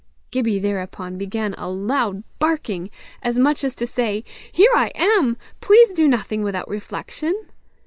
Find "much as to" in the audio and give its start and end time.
3.37-3.85